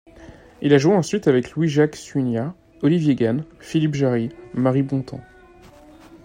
[0.63, 5.21] Il a joué ensuite avec Louis-Jacques Suignard, Olivier Gann, Philippe Jarry, Marie Bontemps.